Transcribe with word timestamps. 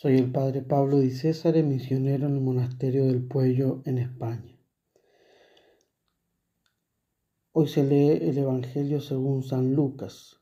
Soy 0.00 0.16
el 0.16 0.30
padre 0.30 0.62
Pablo 0.62 1.00
Di 1.00 1.10
César, 1.10 1.60
misionero 1.64 2.28
en 2.28 2.34
el 2.34 2.40
monasterio 2.40 3.06
del 3.06 3.26
Puello 3.26 3.82
en 3.84 3.98
España. 3.98 4.56
Hoy 7.50 7.66
se 7.66 7.82
lee 7.82 8.28
el 8.28 8.38
Evangelio 8.38 9.00
según 9.00 9.42
San 9.42 9.74
Lucas. 9.74 10.36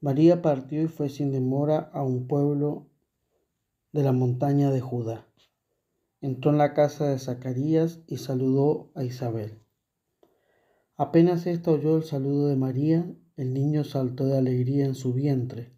María 0.00 0.40
partió 0.40 0.80
y 0.80 0.86
fue 0.86 1.10
sin 1.10 1.32
demora 1.32 1.90
a 1.92 2.02
un 2.02 2.26
pueblo 2.26 2.88
de 3.92 4.02
la 4.02 4.12
montaña 4.12 4.70
de 4.70 4.80
Judá. 4.80 5.28
Entró 6.22 6.50
en 6.50 6.56
la 6.56 6.72
casa 6.72 7.10
de 7.10 7.18
Zacarías 7.18 8.00
y 8.06 8.16
saludó 8.16 8.90
a 8.94 9.04
Isabel. 9.04 9.60
Apenas 10.96 11.46
ésta 11.46 11.72
oyó 11.72 11.98
el 11.98 12.04
saludo 12.04 12.48
de 12.48 12.56
María, 12.56 13.06
el 13.36 13.52
niño 13.52 13.84
saltó 13.84 14.24
de 14.24 14.38
alegría 14.38 14.86
en 14.86 14.94
su 14.94 15.12
vientre 15.12 15.77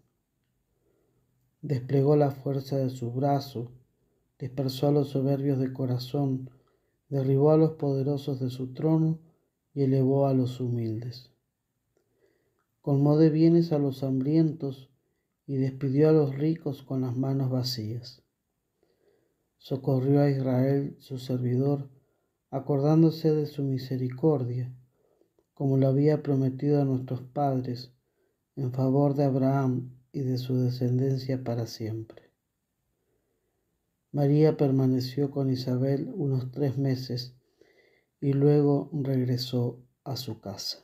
desplegó 1.61 2.15
la 2.15 2.31
fuerza 2.31 2.77
de 2.77 2.89
su 2.89 3.11
brazo, 3.11 3.71
dispersó 4.39 4.87
a 4.87 4.91
los 4.91 5.09
soberbios 5.09 5.59
de 5.59 5.71
corazón, 5.71 6.49
derribó 7.09 7.51
a 7.51 7.57
los 7.57 7.73
poderosos 7.73 8.39
de 8.39 8.49
su 8.49 8.73
trono 8.73 9.19
y 9.73 9.83
elevó 9.83 10.27
a 10.27 10.33
los 10.33 10.59
humildes. 10.59 11.29
Colmó 12.81 13.17
de 13.17 13.29
bienes 13.29 13.71
a 13.71 13.77
los 13.77 14.03
hambrientos 14.03 14.89
y 15.45 15.55
despidió 15.57 16.09
a 16.09 16.13
los 16.13 16.35
ricos 16.35 16.81
con 16.81 17.01
las 17.01 17.15
manos 17.15 17.51
vacías. 17.51 18.23
Socorrió 19.57 20.21
a 20.21 20.29
Israel, 20.29 20.95
su 20.99 21.19
servidor, 21.19 21.89
acordándose 22.49 23.31
de 23.35 23.45
su 23.45 23.63
misericordia, 23.63 24.73
como 25.53 25.77
lo 25.77 25.87
había 25.87 26.23
prometido 26.23 26.81
a 26.81 26.85
nuestros 26.85 27.21
padres, 27.21 27.93
en 28.55 28.71
favor 28.71 29.13
de 29.13 29.25
Abraham 29.25 30.00
y 30.11 30.21
de 30.21 30.37
su 30.37 30.57
descendencia 30.57 31.43
para 31.43 31.67
siempre. 31.67 32.31
María 34.11 34.57
permaneció 34.57 35.31
con 35.31 35.49
Isabel 35.49 36.11
unos 36.13 36.51
tres 36.51 36.77
meses 36.77 37.35
y 38.19 38.33
luego 38.33 38.89
regresó 38.91 39.81
a 40.03 40.17
su 40.17 40.41
casa. 40.41 40.79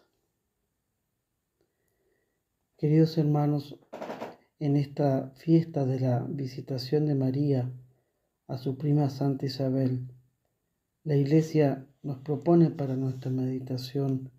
Queridos 2.77 3.17
hermanos, 3.17 3.79
en 4.59 4.75
esta 4.77 5.31
fiesta 5.31 5.85
de 5.85 5.99
la 5.99 6.19
visitación 6.29 7.05
de 7.05 7.15
María 7.15 7.71
a 8.47 8.57
su 8.57 8.77
prima 8.77 9.09
Santa 9.09 9.45
Isabel, 9.45 10.07
la 11.03 11.15
Iglesia 11.15 11.85
nos 12.01 12.19
propone 12.19 12.69
para 12.69 12.95
nuestra 12.95 13.29
meditación 13.29 14.31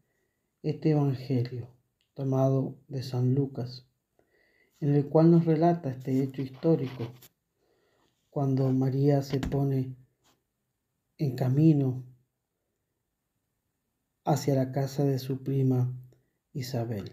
este 0.62 0.90
Evangelio 0.90 1.68
tomado 2.14 2.78
de 2.88 3.02
San 3.02 3.34
Lucas 3.34 3.87
en 4.80 4.94
el 4.94 5.08
cual 5.08 5.30
nos 5.30 5.44
relata 5.44 5.90
este 5.90 6.22
hecho 6.22 6.42
histórico, 6.42 7.12
cuando 8.30 8.70
María 8.72 9.22
se 9.22 9.40
pone 9.40 9.96
en 11.16 11.34
camino 11.34 12.04
hacia 14.24 14.54
la 14.54 14.70
casa 14.70 15.04
de 15.04 15.18
su 15.18 15.42
prima 15.42 15.92
Isabel. 16.52 17.12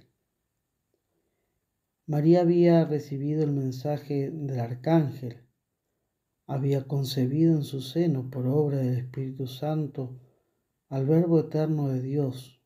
María 2.06 2.42
había 2.42 2.86
recibido 2.86 3.44
el 3.44 3.52
mensaje 3.52 4.30
del 4.30 4.60
arcángel, 4.60 5.42
había 6.46 6.88
concebido 6.88 7.56
en 7.56 7.64
su 7.64 7.82
seno 7.82 8.30
por 8.30 8.46
obra 8.46 8.78
del 8.78 8.98
Espíritu 8.98 9.48
Santo 9.48 10.20
al 10.90 11.08
Verbo 11.08 11.40
eterno 11.40 11.88
de 11.88 12.02
Dios, 12.02 12.62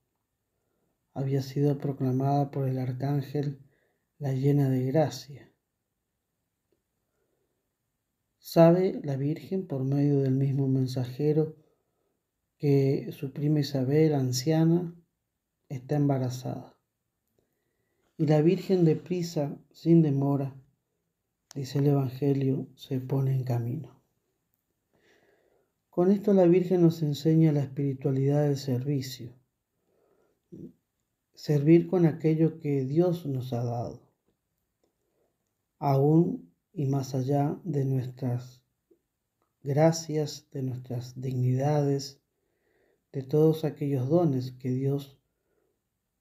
había 1.13 1.41
sido 1.41 1.77
proclamada 1.77 2.51
por 2.51 2.67
el 2.67 2.79
arcángel 2.79 3.59
la 4.19 4.33
llena 4.33 4.69
de 4.69 4.83
gracia. 4.83 5.49
Sabe 8.37 8.99
la 9.01 9.15
Virgen 9.15 9.65
por 9.65 9.85
medio 9.85 10.19
del 10.19 10.33
mismo 10.35 10.67
mensajero 10.67 11.55
que 12.57 13.13
su 13.13 13.31
prima 13.31 13.61
Isabel, 13.61 14.13
anciana, 14.13 14.93
está 15.69 15.95
embarazada. 15.95 16.77
Y 18.17 18.25
la 18.25 18.41
Virgen 18.41 18.83
deprisa, 18.83 19.57
sin 19.71 20.01
demora, 20.01 20.53
dice 21.55 21.79
el 21.79 21.87
Evangelio, 21.87 22.67
se 22.75 22.99
pone 22.99 23.33
en 23.33 23.45
camino. 23.45 24.03
Con 25.89 26.11
esto 26.11 26.33
la 26.33 26.45
Virgen 26.45 26.81
nos 26.81 27.01
enseña 27.03 27.53
la 27.53 27.61
espiritualidad 27.61 28.43
del 28.43 28.57
servicio, 28.57 29.33
servir 31.33 31.87
con 31.87 32.05
aquello 32.05 32.59
que 32.59 32.83
Dios 32.83 33.25
nos 33.25 33.53
ha 33.53 33.63
dado 33.63 34.08
aún 35.79 36.53
y 36.73 36.85
más 36.85 37.15
allá 37.15 37.59
de 37.63 37.85
nuestras 37.85 38.61
gracias, 39.63 40.47
de 40.51 40.61
nuestras 40.61 41.19
dignidades, 41.19 42.21
de 43.11 43.23
todos 43.23 43.65
aquellos 43.65 44.07
dones 44.07 44.51
que 44.51 44.69
Dios 44.69 45.17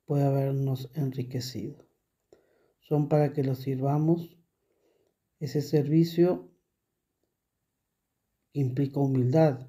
puede 0.06 0.24
habernos 0.24 0.90
enriquecido. 0.94 1.86
Son 2.80 3.08
para 3.08 3.32
que 3.32 3.44
los 3.44 3.58
sirvamos. 3.58 4.38
Ese 5.38 5.60
servicio 5.60 6.50
implica 8.52 9.00
humildad, 9.00 9.68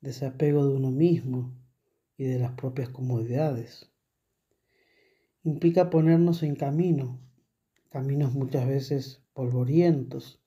desapego 0.00 0.64
de 0.66 0.76
uno 0.76 0.90
mismo 0.90 1.52
y 2.16 2.24
de 2.24 2.38
las 2.38 2.52
propias 2.52 2.88
comodidades. 2.88 3.90
Implica 5.42 5.90
ponernos 5.90 6.42
en 6.42 6.54
camino, 6.54 7.20
caminos 7.94 8.34
muchas 8.34 8.66
veces 8.66 9.22
polvorientos, 9.34 10.42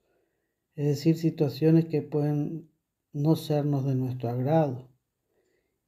es 0.76 0.86
decir, 0.86 1.16
situaciones 1.16 1.86
que 1.86 2.02
pueden 2.02 2.70
no 3.14 3.38
sernos 3.38 3.86
de 3.86 3.96
nuestro 3.96 4.28
agrado. 4.28 4.92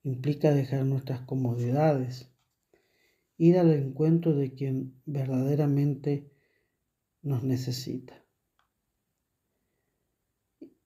Implica 0.04 0.54
dejar 0.54 0.86
nuestras 0.86 1.20
comodidades, 1.20 2.32
ir 3.36 3.58
al 3.58 3.74
encuentro 3.74 4.36
de 4.36 4.54
quien 4.54 5.02
verdaderamente 5.06 6.32
nos 7.24 7.44
necesita. 7.44 8.26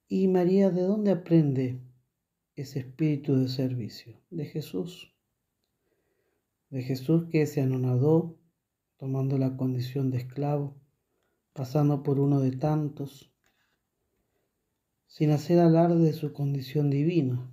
¿Y 0.08 0.28
María 0.28 0.72
de 0.72 0.81
dónde 0.81 1.11
aprende 1.11 1.81
ese 2.55 2.79
espíritu 2.79 3.35
de 3.35 3.47
servicio? 3.47 4.19
De 4.31 4.46
Jesús. 4.46 5.14
De 6.72 6.81
Jesús 6.81 7.26
que 7.29 7.46
se 7.46 7.61
anonadó 7.61 8.40
tomando 9.03 9.38
la 9.38 9.58
condición 9.58 10.11
de 10.11 10.20
esclavo, 10.20 10.78
pasando 11.52 12.03
por 12.03 12.22
uno 12.22 12.40
de 12.40 12.52
tantos, 12.53 13.34
sin 15.08 15.32
hacer 15.32 15.59
alarde 15.59 16.05
de 16.05 16.14
su 16.14 16.32
condición 16.32 16.90
divina. 16.90 17.52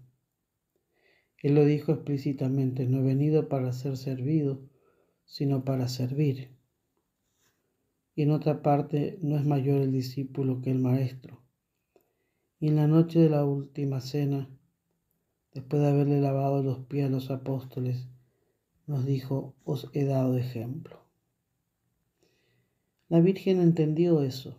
Él 1.38 1.56
lo 1.56 1.64
dijo 1.64 1.91
explícitamente, 1.91 2.87
no 2.87 2.99
he 2.99 3.02
venido 3.02 3.49
para 3.49 3.73
ser 3.73 3.97
servido, 3.97 4.62
sino 5.25 5.64
para 5.64 5.88
servir. 5.88 6.56
Y 8.14 8.23
en 8.23 8.31
otra 8.31 8.62
parte, 8.62 9.19
no 9.20 9.37
es 9.37 9.44
mayor 9.44 9.81
el 9.81 9.91
discípulo 9.91 10.62
que 10.62 10.70
el 10.70 10.79
maestro. 10.79 11.43
Y 12.61 12.69
en 12.69 12.76
la 12.76 12.87
noche 12.87 13.19
de 13.19 13.29
la 13.29 13.44
última 13.44 14.00
cena, 14.00 14.49
después 15.52 15.82
de 15.82 15.88
haberle 15.88 16.20
lavado 16.20 16.62
los 16.62 16.87
pies 16.87 17.06
a 17.06 17.11
los 17.11 17.29
apóstoles, 17.32 18.06
nos 18.87 19.05
dijo, 19.05 19.56
os 19.64 19.91
he 19.94 20.05
dado 20.05 20.38
ejemplo. 20.38 21.10
La 23.11 23.19
Virgen 23.21 23.61
entendió 23.61 24.23
eso 24.23 24.57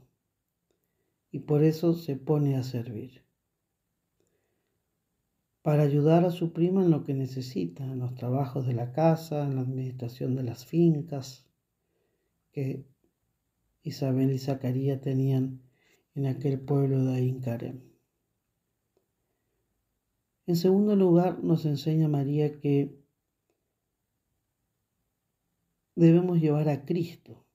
y 1.32 1.40
por 1.40 1.64
eso 1.64 1.94
se 1.94 2.18
pone 2.18 2.58
a 2.58 2.64
servir. 2.64 3.24
Para 5.62 5.84
ayudar 5.84 6.26
a 6.26 6.32
su 6.32 6.52
prima 6.52 6.84
en 6.84 6.92
lo 6.92 7.06
que 7.06 7.14
necesita, 7.14 7.86
en 7.86 8.00
los 8.00 8.14
trabajos 8.14 8.68
de 8.68 8.74
la 8.74 8.92
casa, 8.92 9.46
en 9.46 9.56
la 9.56 9.62
administración 9.62 10.36
de 10.36 10.44
las 10.44 10.66
fincas 10.66 11.48
que 12.52 12.86
Isabel 13.84 14.34
y 14.34 14.38
Zacarías 14.38 15.00
tenían 15.00 15.62
en 16.14 16.26
aquel 16.26 16.60
pueblo 16.60 17.06
de 17.06 17.16
Aincarem. 17.16 17.82
En 20.46 20.58
segundo 20.58 20.98
lugar, 20.98 21.42
nos 21.42 21.66
enseña 21.66 22.10
María 22.10 22.60
que 22.60 23.00
debemos 25.96 26.42
llevar 26.42 26.68
a 26.68 26.84
Cristo. 26.84 27.46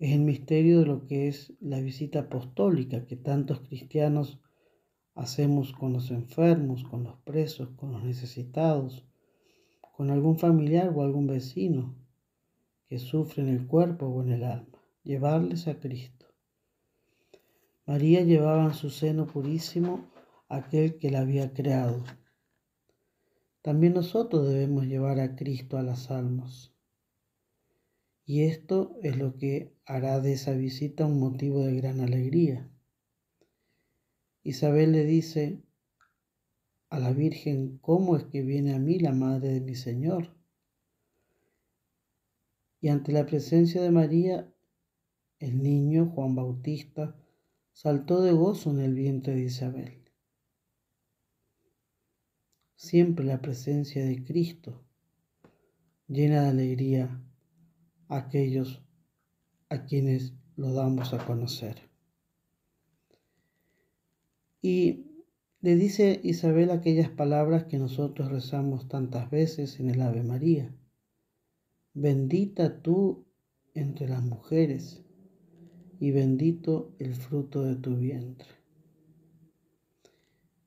Es 0.00 0.12
el 0.12 0.22
misterio 0.22 0.80
de 0.80 0.86
lo 0.86 1.06
que 1.06 1.28
es 1.28 1.52
la 1.60 1.78
visita 1.78 2.20
apostólica 2.20 3.04
que 3.04 3.16
tantos 3.16 3.60
cristianos 3.60 4.40
hacemos 5.14 5.74
con 5.74 5.92
los 5.92 6.10
enfermos, 6.10 6.84
con 6.84 7.04
los 7.04 7.18
presos, 7.18 7.68
con 7.76 7.92
los 7.92 8.02
necesitados, 8.02 9.06
con 9.94 10.10
algún 10.10 10.38
familiar 10.38 10.90
o 10.96 11.02
algún 11.02 11.26
vecino 11.26 11.94
que 12.88 12.98
sufre 12.98 13.42
en 13.42 13.50
el 13.50 13.66
cuerpo 13.66 14.06
o 14.06 14.22
en 14.22 14.32
el 14.32 14.44
alma. 14.44 14.78
Llevarles 15.04 15.68
a 15.68 15.78
Cristo. 15.78 16.24
María 17.84 18.22
llevaba 18.22 18.64
en 18.64 18.74
su 18.74 18.88
seno 18.88 19.26
purísimo 19.26 20.10
aquel 20.48 20.96
que 20.96 21.10
la 21.10 21.20
había 21.20 21.52
creado. 21.52 22.04
También 23.60 23.92
nosotros 23.92 24.48
debemos 24.48 24.86
llevar 24.86 25.20
a 25.20 25.36
Cristo 25.36 25.76
a 25.76 25.82
las 25.82 26.10
almas. 26.10 26.72
Y 28.30 28.44
esto 28.44 28.96
es 29.02 29.16
lo 29.16 29.36
que 29.38 29.74
hará 29.84 30.20
de 30.20 30.34
esa 30.34 30.52
visita 30.52 31.04
un 31.04 31.18
motivo 31.18 31.64
de 31.64 31.74
gran 31.74 31.98
alegría. 31.98 32.70
Isabel 34.44 34.92
le 34.92 35.04
dice 35.04 35.64
a 36.90 37.00
la 37.00 37.12
Virgen, 37.12 37.78
¿cómo 37.78 38.16
es 38.16 38.22
que 38.22 38.42
viene 38.42 38.72
a 38.72 38.78
mí 38.78 39.00
la 39.00 39.10
madre 39.10 39.48
de 39.48 39.60
mi 39.60 39.74
Señor? 39.74 40.32
Y 42.80 42.86
ante 42.86 43.10
la 43.10 43.26
presencia 43.26 43.82
de 43.82 43.90
María, 43.90 44.48
el 45.40 45.60
niño 45.60 46.06
Juan 46.14 46.36
Bautista 46.36 47.16
saltó 47.72 48.22
de 48.22 48.30
gozo 48.30 48.70
en 48.70 48.78
el 48.78 48.94
vientre 48.94 49.34
de 49.34 49.42
Isabel 49.42 49.96
siempre 52.76 53.24
la 53.24 53.42
presencia 53.42 54.04
de 54.04 54.24
Cristo 54.24 54.82
llena 56.06 56.44
de 56.44 56.48
alegría 56.48 57.20
a 58.10 58.18
aquellos 58.18 58.82
a 59.70 59.86
quienes 59.86 60.34
lo 60.56 60.74
damos 60.74 61.14
a 61.14 61.24
conocer. 61.24 61.88
Y 64.60 65.06
le 65.62 65.76
dice 65.76 66.20
Isabel 66.22 66.70
aquellas 66.70 67.08
palabras 67.08 67.64
que 67.64 67.78
nosotros 67.78 68.30
rezamos 68.30 68.88
tantas 68.88 69.30
veces 69.30 69.80
en 69.80 69.88
el 69.88 70.02
Ave 70.02 70.22
María. 70.22 70.74
Bendita 71.94 72.82
tú 72.82 73.24
entre 73.72 74.08
las 74.08 74.22
mujeres 74.22 75.02
y 75.98 76.10
bendito 76.10 76.94
el 76.98 77.14
fruto 77.14 77.62
de 77.62 77.76
tu 77.76 77.96
vientre. 77.96 78.48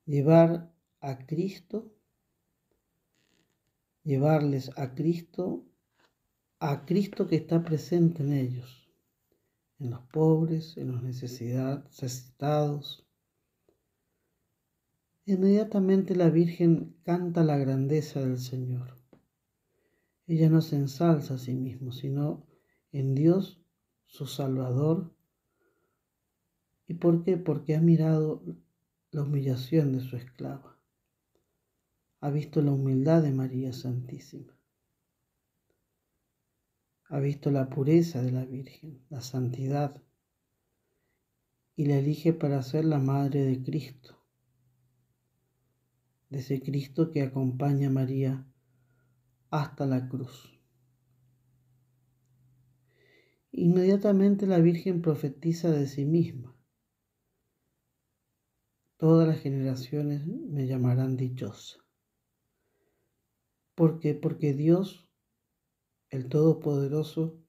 Llevar 0.06 0.72
a 1.00 1.18
Cristo 1.26 1.94
llevarles 4.04 4.70
a 4.76 4.94
Cristo, 4.94 5.64
a 6.70 6.84
Cristo 6.84 7.26
que 7.26 7.36
está 7.36 7.62
presente 7.62 8.22
en 8.22 8.32
ellos, 8.32 8.88
en 9.78 9.90
los 9.90 10.00
pobres, 10.12 10.76
en 10.76 10.92
los 10.92 11.02
necesitados. 11.02 13.06
Inmediatamente 15.26 16.16
la 16.16 16.30
Virgen 16.30 16.96
canta 17.02 17.44
la 17.44 17.56
grandeza 17.56 18.20
del 18.20 18.38
Señor. 18.38 18.96
Ella 20.26 20.48
no 20.48 20.60
se 20.60 20.76
ensalza 20.76 21.34
a 21.34 21.38
sí 21.38 21.54
misma, 21.54 21.92
sino 21.92 22.46
en 22.92 23.14
Dios, 23.14 23.60
su 24.06 24.26
Salvador. 24.26 25.14
¿Y 26.86 26.94
por 26.94 27.24
qué? 27.24 27.36
Porque 27.36 27.76
ha 27.76 27.80
mirado 27.80 28.42
la 29.10 29.22
humillación 29.22 29.92
de 29.92 30.00
su 30.00 30.16
esclava 30.16 30.74
ha 32.24 32.30
visto 32.30 32.62
la 32.62 32.72
humildad 32.72 33.22
de 33.22 33.32
María 33.32 33.74
Santísima. 33.74 34.56
Ha 37.14 37.20
visto 37.20 37.52
la 37.52 37.70
pureza 37.70 38.20
de 38.22 38.32
la 38.32 38.44
Virgen, 38.44 39.06
la 39.08 39.20
santidad, 39.20 40.02
y 41.76 41.84
la 41.84 41.98
elige 41.98 42.32
para 42.32 42.60
ser 42.60 42.84
la 42.84 42.98
madre 42.98 43.44
de 43.44 43.62
Cristo, 43.62 44.18
de 46.28 46.40
ese 46.40 46.60
Cristo 46.60 47.12
que 47.12 47.22
acompaña 47.22 47.86
a 47.86 47.92
María 47.92 48.52
hasta 49.50 49.86
la 49.86 50.08
cruz. 50.08 50.60
Inmediatamente 53.52 54.48
la 54.48 54.58
Virgen 54.58 55.00
profetiza 55.00 55.70
de 55.70 55.86
sí 55.86 56.04
misma. 56.04 56.58
Todas 58.96 59.28
las 59.28 59.38
generaciones 59.38 60.26
me 60.26 60.66
llamarán 60.66 61.16
dichosa. 61.16 61.78
¿Por 63.76 64.00
qué? 64.00 64.14
Porque 64.14 64.52
Dios, 64.52 65.08
el 66.14 66.28
Todopoderoso, 66.28 67.40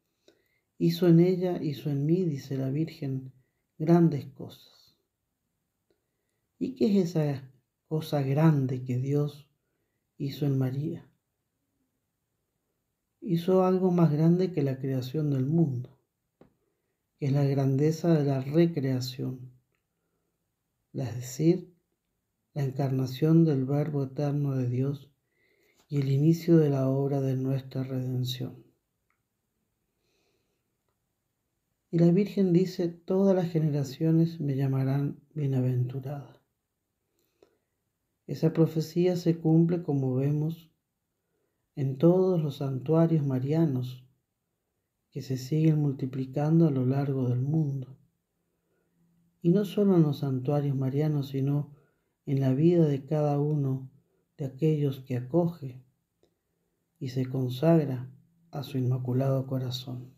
hizo 0.77 1.07
en 1.07 1.19
ella, 1.19 1.62
hizo 1.62 1.89
en 1.89 2.06
mí, 2.06 2.23
dice 2.23 2.57
la 2.57 2.69
Virgen, 2.69 3.31
grandes 3.77 4.25
cosas. 4.25 4.97
¿Y 6.57 6.75
qué 6.75 7.00
es 7.00 7.09
esa 7.09 7.51
cosa 7.88 8.21
grande 8.23 8.83
que 8.83 8.97
Dios 8.97 9.47
hizo 10.17 10.45
en 10.45 10.57
María? 10.57 11.07
Hizo 13.21 13.63
algo 13.63 13.91
más 13.91 14.12
grande 14.12 14.51
que 14.51 14.63
la 14.63 14.79
creación 14.79 15.29
del 15.29 15.45
mundo, 15.45 16.00
que 17.19 17.27
es 17.27 17.31
la 17.31 17.44
grandeza 17.44 18.13
de 18.13 18.25
la 18.25 18.41
recreación, 18.41 19.51
es 20.94 21.15
decir, 21.15 21.75
la 22.53 22.63
encarnación 22.63 23.45
del 23.45 23.65
Verbo 23.65 24.06
eterno 24.06 24.56
de 24.56 24.69
Dios 24.69 25.11
y 25.95 26.00
el 26.00 26.12
inicio 26.12 26.57
de 26.57 26.69
la 26.69 26.89
obra 26.89 27.21
de 27.21 27.38
nuestra 27.38 27.81
redención. 27.81 28.65
Y 31.89 32.00
la 32.00 32.12
Virgen 32.12 32.51
dice, 32.51 32.89
todas 32.89 33.33
las 33.33 33.50
generaciones 33.50 34.42
me 34.42 34.57
llamarán 34.57 35.21
bienaventurada. 35.33 36.42
Esa 38.28 38.52
profecía 38.52 39.16
se 39.16 39.37
cumple 39.37 39.83
como 39.83 40.14
vemos 40.16 40.69
en 41.78 41.97
todos 41.97 42.44
los 42.44 42.57
santuarios 42.57 43.25
marianos 43.25 44.06
que 45.11 45.21
se 45.21 45.37
siguen 45.37 45.80
multiplicando 45.80 46.68
a 46.68 46.71
lo 46.71 46.85
largo 46.85 47.30
del 47.30 47.40
mundo. 47.40 47.95
Y 49.42 49.47
no 49.47 49.64
solo 49.64 49.95
en 49.95 50.02
los 50.02 50.18
santuarios 50.18 50.75
marianos, 50.75 51.30
sino 51.30 51.73
en 52.25 52.42
la 52.42 52.54
vida 52.54 52.85
de 52.85 53.06
cada 53.06 53.40
uno 53.40 53.90
de 54.37 54.44
aquellos 54.44 54.99
que 54.99 55.16
acoge 55.16 55.84
y 57.06 57.09
se 57.09 57.28
consagra 57.28 58.09
a 58.50 58.64
su 58.64 58.80
inmaculado 58.80 59.45
corazón. 59.45 60.16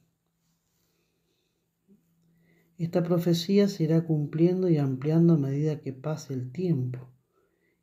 Esta 2.78 3.04
profecía 3.04 3.68
se 3.68 3.84
irá 3.84 4.06
cumpliendo 4.06 4.70
y 4.70 4.78
ampliando 4.78 5.34
a 5.34 5.38
medida 5.38 5.82
que 5.82 5.92
pase 5.92 6.34
el 6.34 6.50
tiempo 6.54 7.12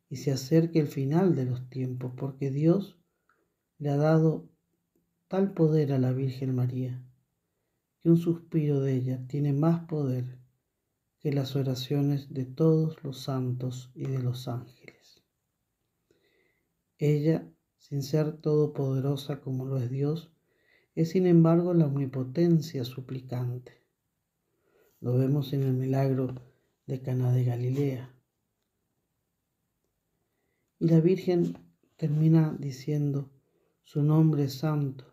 y 0.09 0.17
se 0.17 0.33
acerque 0.33 0.79
el 0.79 0.89
final 0.89 1.35
de 1.35 1.45
los 1.45 1.69
tiempos, 1.69 2.15
porque 2.17 2.51
Dios 2.51 2.99
le 3.77 3.91
ha 3.91 3.99
dado 3.99 4.49
tal 5.29 5.53
poder 5.53 5.93
a 5.93 5.99
la 5.99 6.13
Virgen 6.13 6.55
María, 6.55 7.07
que 8.01 8.09
un 8.09 8.17
suspiro 8.17 8.81
de 8.81 8.95
ella 8.95 9.27
tiene 9.27 9.53
más 9.53 9.85
poder 9.85 10.39
que 11.19 11.31
las 11.31 11.57
oraciones 11.57 12.33
de 12.33 12.47
todos 12.47 13.05
los 13.05 13.21
santos 13.21 13.91
y 13.95 14.07
de 14.07 14.21
los 14.21 14.49
ángeles. 14.49 15.23
Ella, 16.97 17.54
sin 17.85 18.03
ser 18.03 18.39
todopoderosa 18.39 19.43
como 19.43 19.67
lo 19.67 19.77
es 19.77 19.91
Dios, 19.91 20.31
es 20.95 21.11
sin 21.11 21.27
embargo 21.27 21.75
la 21.75 21.85
omnipotencia 21.85 22.83
suplicante. 22.83 23.73
Lo 25.01 25.19
vemos 25.19 25.53
en 25.53 25.65
el 25.65 25.75
milagro 25.75 26.35
de 26.87 27.03
Cana 27.03 27.31
de 27.31 27.45
Galilea. 27.45 28.11
Y 30.79 30.89
la 30.89 31.01
Virgen 31.01 31.59
termina 31.99 32.57
diciendo, 32.59 33.29
su 33.83 34.03
nombre 34.03 34.45
es 34.45 34.55
santo 34.55 35.05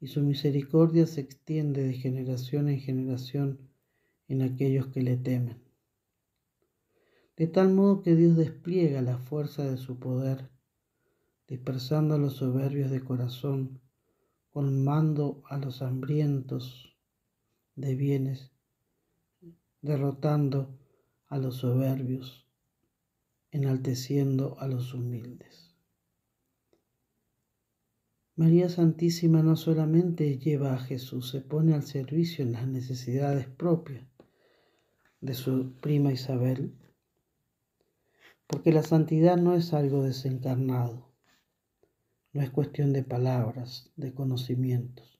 y 0.00 0.06
su 0.06 0.22
misericordia 0.22 1.06
se 1.06 1.20
extiende 1.20 1.84
de 1.84 1.92
generación 1.92 2.70
en 2.70 2.80
generación 2.80 3.58
en 4.26 4.40
aquellos 4.40 4.86
que 4.86 5.02
le 5.02 5.18
temen. 5.18 5.62
De 7.36 7.46
tal 7.46 7.74
modo 7.74 8.00
que 8.00 8.16
Dios 8.16 8.38
despliega 8.38 9.02
la 9.02 9.18
fuerza 9.18 9.70
de 9.70 9.76
su 9.76 9.98
poder 9.98 10.48
dispersando 11.50 12.14
a 12.14 12.18
los 12.18 12.36
soberbios 12.36 12.92
de 12.92 13.00
corazón, 13.00 13.80
colmando 14.52 15.42
a 15.48 15.58
los 15.58 15.82
hambrientos 15.82 16.96
de 17.74 17.96
bienes, 17.96 18.52
derrotando 19.82 20.78
a 21.26 21.38
los 21.38 21.56
soberbios, 21.56 22.46
enalteciendo 23.50 24.60
a 24.60 24.68
los 24.68 24.94
humildes. 24.94 25.74
María 28.36 28.68
Santísima 28.68 29.42
no 29.42 29.56
solamente 29.56 30.38
lleva 30.38 30.74
a 30.74 30.78
Jesús, 30.78 31.30
se 31.30 31.40
pone 31.40 31.74
al 31.74 31.82
servicio 31.82 32.44
en 32.44 32.52
las 32.52 32.68
necesidades 32.68 33.48
propias 33.48 34.06
de 35.20 35.34
su 35.34 35.72
prima 35.80 36.12
Isabel, 36.12 36.76
porque 38.46 38.72
la 38.72 38.84
santidad 38.84 39.36
no 39.36 39.56
es 39.56 39.74
algo 39.74 40.04
desencarnado, 40.04 41.09
no 42.32 42.42
es 42.42 42.50
cuestión 42.50 42.92
de 42.92 43.02
palabras, 43.02 43.90
de 43.96 44.14
conocimientos. 44.14 45.18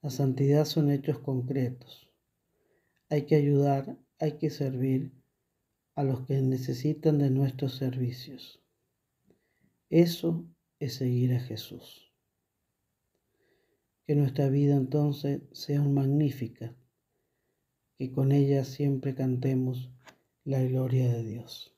La 0.00 0.10
santidad 0.10 0.64
son 0.64 0.90
hechos 0.90 1.18
concretos. 1.18 2.08
Hay 3.10 3.26
que 3.26 3.34
ayudar, 3.34 3.98
hay 4.18 4.38
que 4.38 4.50
servir 4.50 5.12
a 5.94 6.04
los 6.04 6.26
que 6.26 6.40
necesitan 6.40 7.18
de 7.18 7.30
nuestros 7.30 7.74
servicios. 7.76 8.62
Eso 9.90 10.46
es 10.78 10.94
seguir 10.94 11.34
a 11.34 11.40
Jesús. 11.40 12.12
Que 14.06 14.14
nuestra 14.14 14.48
vida 14.48 14.76
entonces 14.76 15.42
sea 15.52 15.82
magnífica, 15.82 16.74
que 17.98 18.12
con 18.12 18.32
ella 18.32 18.64
siempre 18.64 19.14
cantemos 19.14 19.90
la 20.44 20.62
gloria 20.62 21.12
de 21.12 21.24
Dios. 21.24 21.77